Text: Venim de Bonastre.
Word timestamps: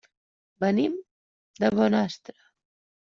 Venim 0.63 0.95
de 1.65 1.69
Bonastre. 1.79 2.35